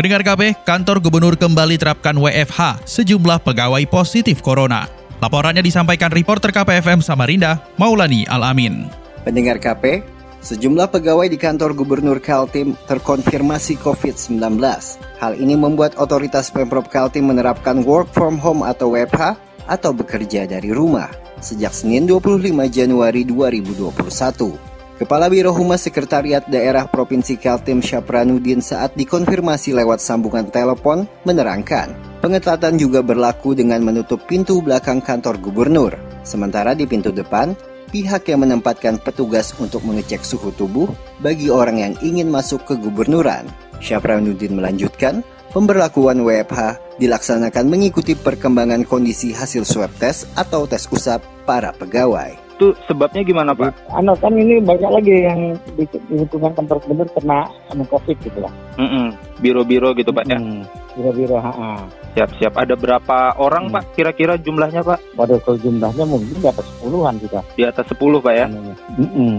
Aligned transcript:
Pendengar 0.00 0.24
KB, 0.24 0.64
kantor 0.64 0.96
gubernur 1.04 1.36
kembali 1.36 1.76
terapkan 1.76 2.16
WFH, 2.16 2.88
sejumlah 2.88 3.44
pegawai 3.44 3.84
positif 3.84 4.40
corona. 4.40 4.88
Laporannya 5.20 5.60
disampaikan 5.60 6.08
reporter 6.08 6.48
KPFM 6.56 7.04
Samarinda, 7.04 7.60
Maulani 7.76 8.24
Alamin. 8.24 8.88
Pendengar 9.28 9.60
KP, 9.60 10.00
sejumlah 10.40 10.88
pegawai 10.88 11.28
di 11.28 11.36
kantor 11.36 11.76
gubernur 11.76 12.16
Kaltim 12.16 12.80
terkonfirmasi 12.88 13.76
COVID-19. 13.76 14.40
Hal 15.20 15.36
ini 15.36 15.52
membuat 15.52 16.00
otoritas 16.00 16.48
Pemprov 16.48 16.88
Kaltim 16.88 17.28
menerapkan 17.28 17.84
work 17.84 18.08
from 18.16 18.40
home 18.40 18.64
atau 18.64 18.96
WFH 18.96 19.36
atau 19.68 19.92
bekerja 19.92 20.48
dari 20.48 20.72
rumah 20.72 21.12
sejak 21.44 21.76
Senin 21.76 22.08
25 22.08 22.40
Januari 22.72 23.28
2021. 23.28 24.69
Kepala 25.00 25.32
Biro 25.32 25.56
Humas 25.56 25.88
Sekretariat 25.88 26.44
Daerah 26.44 26.84
Provinsi 26.84 27.40
Kaltim 27.40 27.80
Syapranudin 27.80 28.60
saat 28.60 28.92
dikonfirmasi 29.00 29.72
lewat 29.72 29.96
sambungan 29.96 30.52
telepon 30.52 31.08
menerangkan, 31.24 31.96
pengetatan 32.20 32.76
juga 32.76 33.00
berlaku 33.00 33.56
dengan 33.56 33.80
menutup 33.80 34.20
pintu 34.28 34.60
belakang 34.60 35.00
kantor 35.00 35.40
gubernur. 35.40 35.96
Sementara 36.20 36.76
di 36.76 36.84
pintu 36.84 37.16
depan, 37.16 37.56
pihak 37.88 38.28
yang 38.28 38.44
menempatkan 38.44 39.00
petugas 39.00 39.56
untuk 39.56 39.80
mengecek 39.88 40.20
suhu 40.20 40.52
tubuh 40.52 40.92
bagi 41.24 41.48
orang 41.48 41.80
yang 41.80 41.94
ingin 42.04 42.28
masuk 42.28 42.68
ke 42.68 42.76
gubernuran. 42.76 43.48
Syapranudin 43.80 44.52
melanjutkan, 44.52 45.24
pemberlakuan 45.56 46.20
WFH 46.20 46.76
dilaksanakan 47.00 47.72
mengikuti 47.72 48.12
perkembangan 48.12 48.84
kondisi 48.84 49.32
hasil 49.32 49.64
swab 49.64 49.96
test 49.96 50.28
atau 50.36 50.68
tes 50.68 50.84
usap 50.92 51.24
para 51.48 51.72
pegawai 51.72 52.49
itu 52.60 52.76
sebabnya 52.84 53.24
gimana 53.24 53.56
Pak? 53.56 53.72
Anu 53.96 54.12
kan 54.20 54.36
ini 54.36 54.60
banyak 54.60 54.90
lagi 54.92 55.14
yang 55.24 55.56
di, 55.80 55.88
di 55.88 56.20
lingkungan 56.20 56.52
kantor 56.52 56.76
gubernur 56.84 57.08
kena 57.16 57.48
anu 57.72 57.88
COVID 57.88 58.16
gitu 58.20 58.36
lah. 58.44 58.52
Mm 58.76 58.88
-mm. 58.92 59.06
Biro-biro 59.40 59.96
gitu 59.96 60.12
Pak 60.12 60.28
ya? 60.28 60.36
Biro-biro, 60.92 61.40
ha 61.40 61.88
Siap-siap. 62.12 62.52
Ada 62.60 62.76
berapa 62.76 63.40
orang 63.40 63.72
hmm. 63.72 63.74
Pak 63.80 63.84
kira-kira 63.96 64.36
jumlahnya 64.36 64.84
Pak? 64.84 65.16
Pada 65.16 65.40
kalau 65.40 65.56
jumlahnya 65.56 66.04
mungkin 66.04 66.36
di 66.36 66.44
atas 66.44 66.68
sepuluhan 66.68 67.16
juga. 67.16 67.40
Di 67.56 67.64
atas 67.64 67.88
sepuluh 67.88 68.20
Pak 68.20 68.34
ya? 68.36 68.46
Mm 68.52 69.08
-mm. 69.08 69.36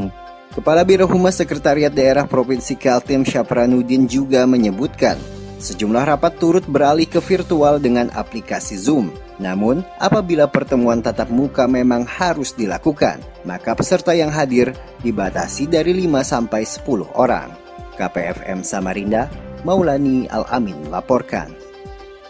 Kepala 0.58 0.82
Biro 0.82 1.06
Humas 1.06 1.38
Sekretariat 1.38 1.94
Daerah 1.94 2.26
Provinsi 2.26 2.74
Kaltim 2.74 3.24
Syapranudin 3.24 4.04
juga 4.10 4.44
menyebutkan 4.50 5.16
Sejumlah 5.62 6.10
rapat 6.10 6.42
turut 6.42 6.66
beralih 6.66 7.06
ke 7.06 7.22
virtual 7.22 7.78
dengan 7.78 8.10
aplikasi 8.18 8.82
Zoom. 8.82 9.14
Namun, 9.42 9.82
apabila 9.98 10.46
pertemuan 10.46 11.02
tatap 11.02 11.34
muka 11.34 11.66
memang 11.66 12.06
harus 12.06 12.54
dilakukan, 12.54 13.18
maka 13.42 13.74
peserta 13.74 14.14
yang 14.14 14.30
hadir 14.30 14.72
dibatasi 15.02 15.66
dari 15.66 15.98
5 15.98 16.22
sampai 16.22 16.62
10 16.62 17.10
orang. 17.18 17.50
KPFM 17.98 18.62
Samarinda, 18.62 19.26
Maulani 19.66 20.30
Al-Amin 20.30 20.78
melaporkan. 20.86 21.50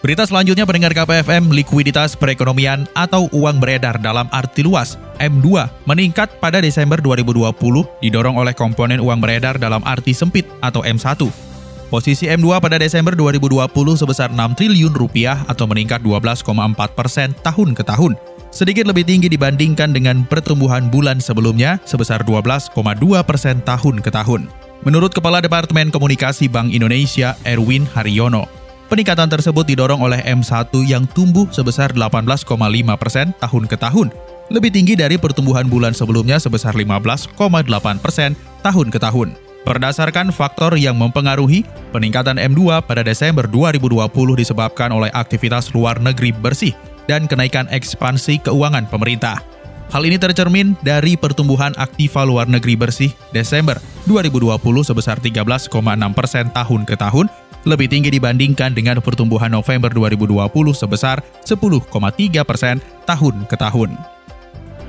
Berita 0.02 0.26
selanjutnya 0.26 0.66
pendengar 0.66 0.98
KPFM, 0.98 1.54
likuiditas 1.54 2.18
perekonomian 2.18 2.90
atau 2.98 3.30
uang 3.30 3.62
beredar 3.62 4.02
dalam 4.02 4.26
arti 4.34 4.66
luas 4.66 4.98
M2 5.22 5.70
meningkat 5.86 6.42
pada 6.42 6.58
Desember 6.58 6.98
2020 6.98 7.54
didorong 8.02 8.34
oleh 8.34 8.58
komponen 8.58 8.98
uang 8.98 9.22
beredar 9.22 9.62
dalam 9.62 9.86
arti 9.86 10.18
sempit 10.18 10.50
atau 10.58 10.82
M1 10.82 11.51
Posisi 11.92 12.24
M2 12.24 12.64
pada 12.64 12.80
Desember 12.80 13.12
2020 13.20 13.68
sebesar 14.00 14.32
6 14.32 14.40
triliun 14.56 14.96
rupiah 14.96 15.44
atau 15.44 15.68
meningkat 15.68 16.00
12,4 16.00 16.48
persen 16.96 17.36
tahun 17.44 17.76
ke 17.76 17.84
tahun. 17.84 18.16
Sedikit 18.48 18.88
lebih 18.88 19.04
tinggi 19.04 19.28
dibandingkan 19.28 19.92
dengan 19.92 20.24
pertumbuhan 20.24 20.88
bulan 20.88 21.20
sebelumnya 21.20 21.84
sebesar 21.84 22.24
12,2 22.24 22.72
persen 23.28 23.60
tahun 23.68 24.00
ke 24.00 24.08
tahun. 24.08 24.48
Menurut 24.88 25.12
Kepala 25.12 25.44
Departemen 25.44 25.92
Komunikasi 25.92 26.48
Bank 26.48 26.72
Indonesia 26.72 27.36
Erwin 27.44 27.84
Haryono, 27.92 28.48
peningkatan 28.88 29.28
tersebut 29.28 29.68
didorong 29.68 30.00
oleh 30.00 30.24
M1 30.24 30.72
yang 30.88 31.04
tumbuh 31.12 31.52
sebesar 31.52 31.92
18,5 31.92 32.48
persen 32.96 33.36
tahun 33.36 33.64
ke 33.68 33.76
tahun, 33.76 34.16
lebih 34.48 34.72
tinggi 34.72 34.96
dari 34.96 35.20
pertumbuhan 35.20 35.68
bulan 35.68 35.92
sebelumnya 35.92 36.40
sebesar 36.40 36.72
15,8 36.72 37.36
persen 38.00 38.40
tahun 38.64 38.88
ke 38.88 39.00
tahun. 39.04 39.51
Berdasarkan 39.62 40.34
faktor 40.34 40.74
yang 40.74 40.98
mempengaruhi, 40.98 41.62
peningkatan 41.94 42.42
M2 42.42 42.82
pada 42.82 43.06
Desember 43.06 43.46
2020 43.46 44.10
disebabkan 44.34 44.90
oleh 44.90 45.14
aktivitas 45.14 45.70
luar 45.78 46.02
negeri 46.02 46.34
bersih 46.34 46.74
dan 47.06 47.30
kenaikan 47.30 47.70
ekspansi 47.70 48.42
keuangan 48.42 48.90
pemerintah. 48.90 49.38
Hal 49.94 50.08
ini 50.08 50.18
tercermin 50.18 50.74
dari 50.82 51.14
pertumbuhan 51.14 51.78
aktiva 51.78 52.26
luar 52.26 52.50
negeri 52.50 52.74
bersih 52.74 53.12
Desember 53.36 53.78
2020 54.10 54.58
sebesar 54.82 55.22
13,6 55.22 55.70
persen 56.18 56.46
tahun 56.50 56.82
ke 56.88 56.96
tahun, 56.98 57.30
lebih 57.68 57.86
tinggi 57.86 58.10
dibandingkan 58.10 58.74
dengan 58.74 58.98
pertumbuhan 58.98 59.54
November 59.54 59.94
2020 59.94 60.42
sebesar 60.74 61.22
10,3 61.46 61.86
persen 62.42 62.82
tahun 63.06 63.36
ke 63.46 63.56
tahun. 63.60 64.11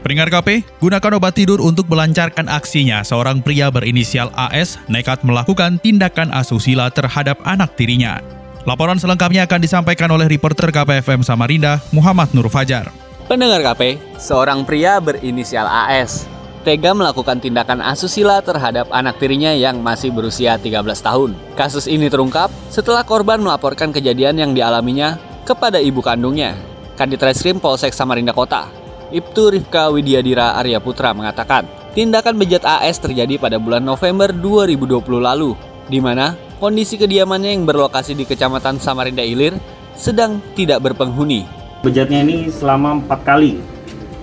Pendengar 0.02 0.34
KP, 0.34 0.66
gunakan 0.82 1.14
obat 1.14 1.38
tidur 1.38 1.62
untuk 1.62 1.86
melancarkan 1.86 2.50
aksinya. 2.50 3.06
Seorang 3.06 3.38
pria 3.38 3.70
berinisial 3.70 4.34
AS 4.34 4.74
nekat 4.90 5.22
melakukan 5.22 5.78
tindakan 5.78 6.34
asusila 6.34 6.90
terhadap 6.90 7.38
anak 7.46 7.78
tirinya. 7.78 8.18
Laporan 8.66 8.98
selengkapnya 8.98 9.46
akan 9.46 9.62
disampaikan 9.62 10.10
oleh 10.10 10.26
reporter 10.26 10.74
KPFM 10.74 11.22
Samarinda, 11.22 11.78
Muhammad 11.94 12.34
Nur 12.34 12.50
Fajar. 12.50 12.90
Pendengar 13.30 13.62
KP, 13.62 14.02
seorang 14.18 14.66
pria 14.66 14.98
berinisial 14.98 15.70
AS 15.70 16.26
tega 16.66 16.90
melakukan 16.98 17.38
tindakan 17.38 17.78
asusila 17.78 18.42
terhadap 18.42 18.90
anak 18.90 19.22
tirinya 19.22 19.54
yang 19.54 19.78
masih 19.86 20.10
berusia 20.10 20.58
13 20.58 20.82
tahun. 20.98 21.30
Kasus 21.54 21.86
ini 21.86 22.10
terungkap 22.10 22.50
setelah 22.74 23.06
korban 23.06 23.38
melaporkan 23.38 23.94
kejadian 23.94 24.34
yang 24.34 24.50
dialaminya 24.50 25.14
kepada 25.46 25.78
ibu 25.78 26.02
kandungnya. 26.02 26.58
Kadit 26.98 27.22
Reskrim 27.22 27.62
Polsek 27.62 27.94
Samarinda 27.94 28.34
Kota 28.34 28.81
Ibtu 29.12 29.53
Rifka 29.53 29.93
Widyadira 29.93 30.56
Arya 30.56 30.81
Putra 30.81 31.12
mengatakan, 31.12 31.69
tindakan 31.93 32.41
bejat 32.41 32.65
AS 32.65 32.97
terjadi 32.97 33.37
pada 33.37 33.61
bulan 33.61 33.84
November 33.84 34.33
2020 34.33 35.05
lalu, 35.21 35.53
di 35.93 36.00
mana 36.00 36.33
kondisi 36.56 36.97
kediamannya 36.97 37.53
yang 37.53 37.69
berlokasi 37.69 38.17
di 38.17 38.25
Kecamatan 38.25 38.81
Samarinda 38.81 39.21
Ilir 39.21 39.61
sedang 39.93 40.41
tidak 40.56 40.81
berpenghuni. 40.81 41.45
Bejatnya 41.84 42.25
ini 42.25 42.49
selama 42.49 43.05
empat 43.05 43.21
kali 43.21 43.61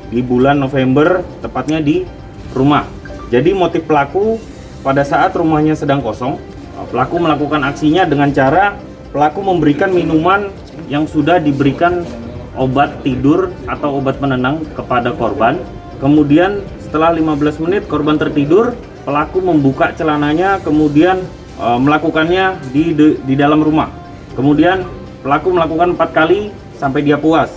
di 0.09 0.25
bulan 0.25 0.57
November, 0.57 1.21
tepatnya 1.45 1.85
di 1.85 2.01
rumah. 2.57 2.89
Jadi 3.29 3.53
motif 3.53 3.85
pelaku 3.85 4.41
pada 4.81 5.05
saat 5.05 5.37
rumahnya 5.37 5.77
sedang 5.77 6.01
kosong, 6.01 6.41
pelaku 6.89 7.21
melakukan 7.21 7.61
aksinya 7.61 8.09
dengan 8.09 8.33
cara 8.33 8.73
pelaku 9.13 9.45
memberikan 9.45 9.93
minuman 9.93 10.49
yang 10.89 11.05
sudah 11.05 11.37
diberikan 11.37 12.01
obat 12.59 12.99
tidur 13.07 13.55
atau 13.65 14.03
obat 14.03 14.19
penenang 14.19 14.67
kepada 14.75 15.15
korban. 15.15 15.55
Kemudian 16.03 16.59
setelah 16.83 17.15
15 17.15 17.63
menit 17.63 17.87
korban 17.87 18.19
tertidur, 18.19 18.75
pelaku 19.07 19.39
membuka 19.39 19.95
celananya 19.95 20.59
kemudian 20.59 21.23
e, 21.55 21.67
melakukannya 21.79 22.59
di, 22.75 22.91
di 22.91 23.07
di 23.23 23.33
dalam 23.39 23.63
rumah. 23.63 23.87
Kemudian 24.35 24.83
pelaku 25.23 25.55
melakukan 25.55 25.95
empat 25.95 26.09
kali 26.11 26.51
sampai 26.75 27.03
dia 27.03 27.15
puas. 27.15 27.51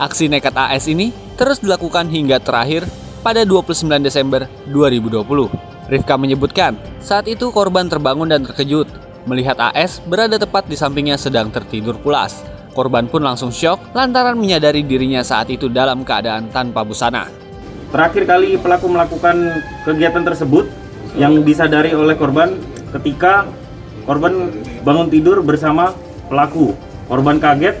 Aksi 0.00 0.32
nekat 0.32 0.56
AS 0.56 0.88
ini 0.88 1.12
terus 1.36 1.60
dilakukan 1.60 2.08
hingga 2.08 2.40
terakhir 2.40 2.88
pada 3.20 3.44
29 3.44 3.88
Desember 4.00 4.48
2020. 4.68 5.24
Rifka 5.88 6.20
menyebutkan, 6.20 6.76
saat 7.00 7.24
itu 7.24 7.48
korban 7.48 7.88
terbangun 7.88 8.28
dan 8.28 8.44
terkejut 8.44 8.84
melihat 9.24 9.56
AS 9.72 10.04
berada 10.04 10.36
tepat 10.36 10.68
di 10.68 10.76
sampingnya 10.76 11.16
sedang 11.16 11.48
tertidur 11.48 11.96
pulas. 11.96 12.57
Korban 12.76 13.08
pun 13.08 13.24
langsung 13.24 13.50
syok 13.50 13.92
lantaran 13.96 14.38
menyadari 14.38 14.84
dirinya 14.84 15.24
saat 15.24 15.48
itu 15.50 15.66
dalam 15.66 16.04
keadaan 16.06 16.52
tanpa 16.52 16.84
busana. 16.84 17.26
Terakhir 17.88 18.28
kali 18.28 18.60
pelaku 18.60 18.86
melakukan 18.92 19.64
kegiatan 19.88 20.22
tersebut 20.24 20.68
yang 21.16 21.40
disadari 21.42 21.96
oleh 21.96 22.14
korban 22.14 22.60
ketika 22.98 23.48
korban 24.04 24.52
bangun 24.84 25.08
tidur 25.08 25.40
bersama 25.40 25.96
pelaku. 26.28 26.76
Korban 27.08 27.40
kaget 27.40 27.80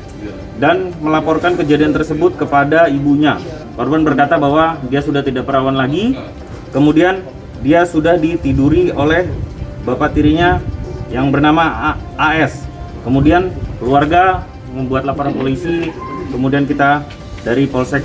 dan 0.56 0.88
melaporkan 1.04 1.52
kejadian 1.52 1.92
tersebut 1.92 2.40
kepada 2.40 2.88
ibunya. 2.88 3.36
Korban 3.76 4.00
berkata 4.00 4.40
bahwa 4.40 4.80
dia 4.88 5.04
sudah 5.04 5.20
tidak 5.20 5.44
perawan 5.44 5.76
lagi. 5.76 6.16
Kemudian 6.72 7.20
dia 7.60 7.84
sudah 7.84 8.16
ditiduri 8.16 8.88
oleh 8.88 9.28
bapak 9.84 10.16
tirinya 10.16 10.60
yang 11.12 11.28
bernama 11.28 11.96
AS 12.16 12.68
Kemudian 13.08 13.48
keluarga 13.78 14.44
membuat 14.72 15.08
laporan 15.08 15.34
polisi, 15.34 15.88
kemudian 16.32 16.68
kita 16.68 17.04
dari 17.42 17.64
Polsek 17.70 18.04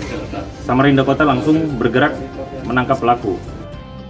Samarinda 0.63 1.03
Kota 1.03 1.27
langsung 1.27 1.75
bergerak 1.75 2.15
menangkap 2.63 2.99
pelaku. 3.01 3.35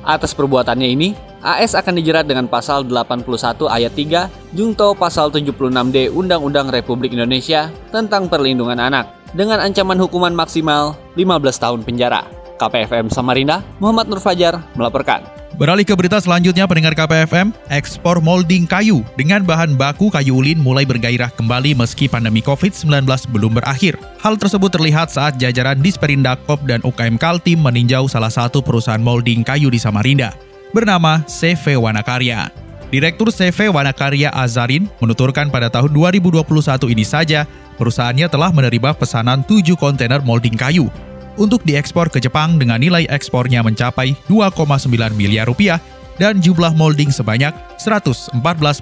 Atas 0.04 0.36
perbuatannya 0.36 0.90
ini, 0.92 1.16
AS 1.44 1.76
akan 1.76 1.96
dijerat 2.00 2.28
dengan 2.28 2.48
pasal 2.48 2.88
81 2.88 3.68
ayat 3.68 3.92
3 3.92 4.56
Jungto 4.56 4.96
pasal 4.96 5.32
76D 5.32 6.12
Undang-Undang 6.12 6.72
Republik 6.72 7.12
Indonesia 7.16 7.68
tentang 7.92 8.32
Perlindungan 8.32 8.80
Anak 8.80 9.12
dengan 9.36 9.60
ancaman 9.60 10.00
hukuman 10.00 10.32
maksimal 10.32 10.96
15 11.20 11.64
tahun 11.64 11.82
penjara. 11.84 12.24
KPFM 12.62 13.12
Samarinda, 13.12 13.66
Muhammad 13.82 14.08
Nur 14.08 14.22
Fajar 14.24 14.62
melaporkan. 14.78 15.43
Beralih 15.54 15.86
ke 15.86 15.94
berita 15.94 16.18
selanjutnya 16.18 16.66
pendengar 16.66 16.98
KPFM, 16.98 17.54
ekspor 17.70 18.18
molding 18.26 18.66
kayu 18.66 19.06
dengan 19.14 19.46
bahan 19.46 19.78
baku 19.78 20.10
kayu 20.10 20.42
ulin 20.42 20.58
mulai 20.58 20.82
bergairah 20.82 21.30
kembali 21.30 21.78
meski 21.78 22.10
pandemi 22.10 22.42
COVID-19 22.42 23.06
belum 23.30 23.62
berakhir. 23.62 23.94
Hal 24.18 24.34
tersebut 24.42 24.74
terlihat 24.74 25.14
saat 25.14 25.38
jajaran 25.38 25.78
Disperindak 25.78 26.42
dan 26.66 26.82
UKM 26.82 27.22
Kaltim 27.22 27.62
meninjau 27.62 28.10
salah 28.10 28.34
satu 28.34 28.66
perusahaan 28.66 28.98
molding 28.98 29.46
kayu 29.46 29.70
di 29.70 29.78
Samarinda, 29.78 30.34
bernama 30.74 31.22
CV 31.30 31.78
Wanakarya. 31.78 32.50
Direktur 32.90 33.30
CV 33.30 33.70
Wanakarya 33.70 34.34
Azarin 34.34 34.90
menuturkan 35.06 35.54
pada 35.54 35.70
tahun 35.70 35.94
2021 35.94 36.50
ini 36.98 37.06
saja, 37.06 37.46
perusahaannya 37.78 38.26
telah 38.26 38.50
menerima 38.50 38.98
pesanan 38.98 39.46
7 39.46 39.78
kontainer 39.78 40.18
molding 40.18 40.58
kayu 40.58 40.90
untuk 41.38 41.66
diekspor 41.66 42.10
ke 42.10 42.22
Jepang 42.22 42.62
dengan 42.62 42.82
nilai 42.82 43.10
ekspornya 43.10 43.66
mencapai 43.66 44.14
2,9 44.30 44.90
miliar 45.18 45.50
rupiah 45.50 45.82
dan 46.22 46.38
jumlah 46.42 46.74
molding 46.78 47.10
sebanyak 47.10 47.54
114 47.82 48.34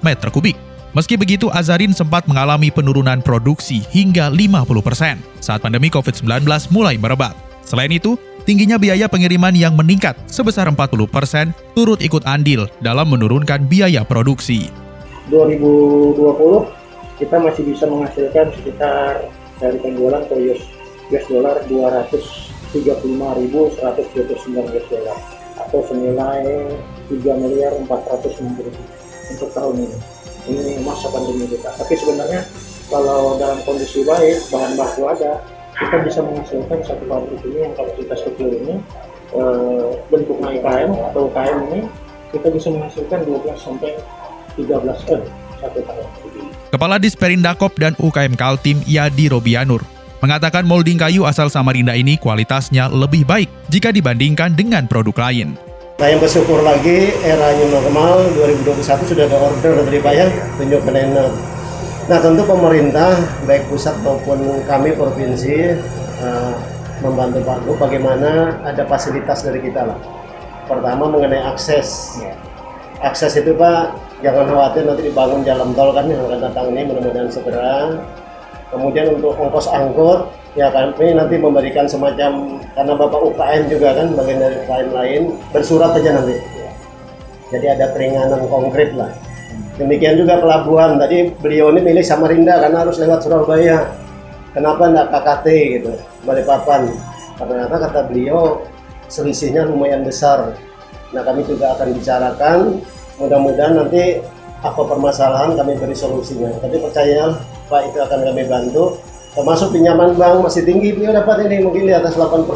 meter 0.04 0.28
kubik. 0.28 0.56
Meski 0.92 1.16
begitu, 1.16 1.48
Azarin 1.48 1.96
sempat 1.96 2.28
mengalami 2.28 2.68
penurunan 2.68 3.24
produksi 3.24 3.80
hingga 3.88 4.28
50% 4.28 5.40
saat 5.40 5.64
pandemi 5.64 5.88
COVID-19 5.88 6.44
mulai 6.68 7.00
merebak. 7.00 7.32
Selain 7.64 7.88
itu, 7.88 8.20
tingginya 8.44 8.76
biaya 8.76 9.08
pengiriman 9.08 9.56
yang 9.56 9.72
meningkat 9.72 10.12
sebesar 10.28 10.68
40% 10.68 11.56
turut 11.72 11.96
ikut 12.04 12.28
andil 12.28 12.68
dalam 12.84 13.08
menurunkan 13.08 13.64
biaya 13.64 14.04
produksi. 14.04 14.68
2020 15.32 16.82
kita 17.16 17.36
masih 17.40 17.62
bisa 17.64 17.88
menghasilkan 17.88 18.52
sekitar 18.52 19.24
dari 19.56 19.78
penjualan 19.80 20.20
ke 20.28 20.34
US 21.12 21.28
dollar 21.28 21.60
235.129 21.68 22.72
US 24.72 24.86
dollar 24.88 25.18
atau 25.60 25.80
senilai 25.84 26.72
3 27.12 27.20
miliar 27.36 27.76
460 27.84 28.72
untuk 29.36 29.48
tahun 29.52 29.76
ini. 29.84 29.98
Ini 30.42 30.82
masa 30.82 31.12
pandemi 31.12 31.46
kita. 31.46 31.70
Tapi 31.76 31.94
sebenarnya 31.94 32.42
kalau 32.88 33.36
dalam 33.36 33.60
kondisi 33.62 34.02
baik, 34.02 34.48
bahan 34.48 34.74
baku 34.74 35.06
ada, 35.06 35.44
kita 35.76 35.96
bisa 36.02 36.20
menghasilkan 36.24 36.78
satu 36.82 37.04
pabrik 37.06 37.40
ini 37.46 37.68
yang 37.68 37.72
kapasitas 37.76 38.20
kecil 38.26 38.48
ini 38.52 38.74
e, 39.32 39.42
bentuknya 40.12 40.48
IKM 40.60 40.90
atau 41.12 41.30
UKM 41.30 41.58
ini 41.70 41.80
kita 42.32 42.48
bisa 42.52 42.68
menghasilkan 42.72 43.20
12 43.24 43.56
sampai 43.60 43.92
13 44.56 45.08
ton 45.08 45.20
satu 45.60 45.78
tahun. 45.84 46.06
Kepala 46.72 46.96
Disperindakop 46.98 47.72
dan 47.78 47.92
UKM 48.00 48.34
Kaltim 48.34 48.80
Yadi 48.84 49.30
Robianur 49.30 50.01
mengatakan 50.22 50.62
molding 50.62 50.94
kayu 50.94 51.26
asal 51.26 51.50
Samarinda 51.50 51.98
ini 51.98 52.14
kualitasnya 52.14 52.86
lebih 52.86 53.26
baik 53.26 53.50
jika 53.66 53.90
dibandingkan 53.90 54.54
dengan 54.54 54.86
produk 54.86 55.28
lain. 55.28 55.58
Saya 55.98 56.14
bersyukur 56.14 56.62
lagi 56.62 57.10
era 57.26 57.50
new 57.58 57.74
normal 57.74 58.30
2021 58.38 59.02
sudah 59.02 59.26
ada 59.26 59.38
order 59.38 59.82
dari 59.82 59.98
Pak 59.98 60.14
ya, 60.14 60.26
tunjuk 60.54 60.80
kontainer. 60.86 61.26
Nah 62.06 62.18
tentu 62.22 62.42
pemerintah 62.46 63.18
baik 63.50 63.66
pusat 63.66 63.98
maupun 64.06 64.62
kami 64.66 64.94
provinsi 64.94 65.74
uh, 66.22 66.54
membantu 67.02 67.42
Pak 67.42 67.58
Gu 67.66 67.72
bagaimana 67.78 68.62
ada 68.62 68.86
fasilitas 68.86 69.42
dari 69.42 69.58
kita 69.58 69.90
lah. 69.90 69.98
Pertama 70.70 71.10
mengenai 71.10 71.42
akses. 71.50 72.18
Akses 73.02 73.34
itu 73.34 73.54
Pak 73.58 73.94
jangan 74.22 74.46
khawatir 74.46 74.86
nanti 74.86 75.02
dibangun 75.10 75.42
jalan 75.42 75.74
tol 75.74 75.90
kan 75.90 76.06
yang 76.06 76.22
akan 76.30 76.38
datang 76.46 76.66
ini 76.70 76.86
mudah-mudahan 76.86 77.30
segera 77.30 77.98
kemudian 78.72 79.12
untuk 79.12 79.36
ongkos 79.36 79.68
angkut 79.68 80.32
ya 80.56 80.72
kami 80.72 81.12
nanti 81.12 81.36
memberikan 81.36 81.84
semacam 81.84 82.60
karena 82.72 82.92
bapak 82.96 83.20
UKM 83.20 83.62
juga 83.68 83.88
kan 83.96 84.06
bagian 84.16 84.38
dari 84.40 84.56
UKM 84.64 84.88
lain 84.90 85.22
bersurat 85.52 85.92
aja 85.92 86.10
nanti. 86.16 86.36
Jadi 87.52 87.66
ada 87.68 87.92
keringanan 87.92 88.48
konkret 88.48 88.96
lah. 88.96 89.12
Demikian 89.76 90.16
juga 90.16 90.40
pelabuhan. 90.40 90.96
Tadi 90.96 91.36
beliau 91.36 91.68
ini 91.68 91.84
milih 91.84 92.04
Samarinda 92.04 92.56
karena 92.56 92.80
harus 92.80 92.96
lewat 92.96 93.20
Surabaya. 93.20 93.92
Kenapa 94.56 94.88
enggak 94.88 95.08
KKT 95.12 95.46
gitu 95.76 95.92
Balikpapan? 96.24 96.88
Ternyata 97.36 97.76
kata 97.76 98.00
beliau 98.08 98.64
selisihnya 99.12 99.68
lumayan 99.68 100.04
besar. 100.04 100.56
Nah 101.12 101.22
kami 101.24 101.44
juga 101.44 101.76
akan 101.76 101.88
bicarakan. 101.92 102.58
Mudah-mudahan 103.20 103.84
nanti 103.84 104.24
apa 104.62 104.80
permasalahan 104.86 105.58
kami 105.58 105.74
beri 105.74 105.94
solusinya 105.94 106.54
tapi 106.62 106.78
percaya 106.78 107.34
Pak 107.66 107.90
itu 107.90 107.98
akan 107.98 108.18
kami 108.30 108.46
bantu 108.46 108.96
termasuk 109.34 109.74
pinjaman 109.74 110.14
bank 110.14 110.46
masih 110.46 110.62
tinggi 110.62 110.94
beliau 110.94 111.12
dapat 111.18 111.50
ini 111.50 111.66
mungkin 111.66 111.90
di 111.90 111.94
atas 111.94 112.14
8% 112.14 112.46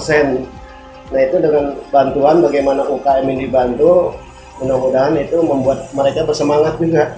nah 1.11 1.21
itu 1.23 1.37
dengan 1.39 1.75
bantuan 1.91 2.43
bagaimana 2.43 2.87
UKM 2.87 3.27
ini 3.27 3.51
dibantu 3.51 4.15
mudah-mudahan 4.63 5.19
itu 5.19 5.39
membuat 5.43 5.91
mereka 5.93 6.23
bersemangat 6.23 6.79
juga 6.79 7.15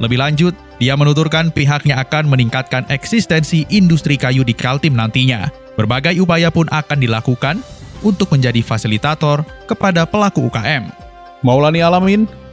lebih 0.00 0.16
lanjut, 0.16 0.54
dia 0.80 0.96
menuturkan 0.96 1.52
pihaknya 1.52 2.00
akan 2.00 2.30
meningkatkan 2.32 2.88
eksistensi 2.88 3.68
industri 3.68 4.16
kayu 4.16 4.46
di 4.46 4.56
Kaltim 4.56 4.96
nantinya. 4.96 5.52
Berbagai 5.76 6.16
upaya 6.24 6.48
pun 6.48 6.64
akan 6.72 6.98
dilakukan 7.00 7.60
untuk 8.00 8.32
menjadi 8.32 8.64
fasilitator 8.64 9.44
kepada 9.68 10.08
pelaku 10.08 10.48
UKM. 10.48 10.88
Maulani 11.44 11.84
Alamin, 11.84 12.24